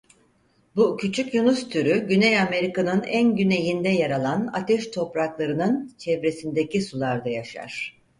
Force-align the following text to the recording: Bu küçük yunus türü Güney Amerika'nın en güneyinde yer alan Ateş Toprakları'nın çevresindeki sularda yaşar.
Bu 0.75 0.97
küçük 0.97 1.33
yunus 1.33 1.69
türü 1.69 2.07
Güney 2.07 2.39
Amerika'nın 2.39 3.03
en 3.03 3.35
güneyinde 3.35 3.89
yer 3.89 4.11
alan 4.11 4.49
Ateş 4.53 4.87
Toprakları'nın 4.91 5.93
çevresindeki 5.97 6.81
sularda 6.81 7.29
yaşar. 7.29 8.01